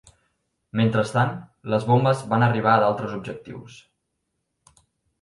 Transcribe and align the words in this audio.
Mentrestant, 0.79 1.35
les 1.75 1.87
bombes 1.91 2.25
van 2.33 2.49
arribar 2.49 2.75
a 2.79 2.83
d'altres 2.87 3.17
objectius. 3.21 3.81